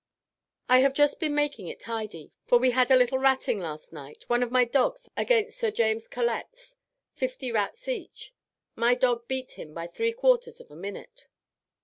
I 0.67 0.79
have 0.79 0.95
just 0.95 1.19
been 1.19 1.35
making 1.35 1.67
it 1.67 1.79
tidy, 1.79 2.31
for 2.47 2.57
we 2.57 2.71
had 2.71 2.89
a 2.89 2.95
little 2.95 3.19
ratting 3.19 3.59
last 3.59 3.93
night, 3.93 4.23
one 4.25 4.41
of 4.41 4.49
my 4.51 4.65
dogs 4.65 5.07
against 5.15 5.59
Sir 5.59 5.69
James 5.69 6.07
Collette's, 6.07 6.75
fifty 7.13 7.51
rats 7.51 7.87
each; 7.87 8.33
my 8.75 8.95
dog 8.95 9.27
beat 9.27 9.59
him 9.59 9.75
by 9.75 9.85
three 9.85 10.11
quarters 10.11 10.59
of 10.59 10.71
a 10.71 10.75
minute." 10.75 11.27